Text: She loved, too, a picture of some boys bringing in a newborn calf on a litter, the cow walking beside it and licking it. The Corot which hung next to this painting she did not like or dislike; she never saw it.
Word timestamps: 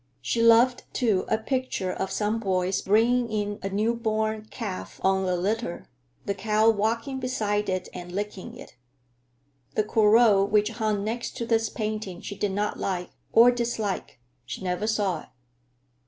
She 0.19 0.41
loved, 0.41 0.81
too, 0.93 1.25
a 1.27 1.37
picture 1.37 1.91
of 1.93 2.09
some 2.09 2.39
boys 2.39 2.81
bringing 2.81 3.31
in 3.31 3.59
a 3.61 3.69
newborn 3.69 4.47
calf 4.49 4.99
on 5.03 5.25
a 5.25 5.35
litter, 5.35 5.85
the 6.25 6.33
cow 6.33 6.71
walking 6.71 7.19
beside 7.19 7.69
it 7.69 7.87
and 7.93 8.11
licking 8.11 8.55
it. 8.57 8.77
The 9.75 9.83
Corot 9.83 10.45
which 10.49 10.69
hung 10.69 11.03
next 11.03 11.37
to 11.37 11.45
this 11.45 11.69
painting 11.69 12.19
she 12.19 12.35
did 12.35 12.51
not 12.51 12.79
like 12.79 13.11
or 13.31 13.51
dislike; 13.51 14.19
she 14.43 14.63
never 14.63 14.87
saw 14.87 15.19
it. 15.21 15.29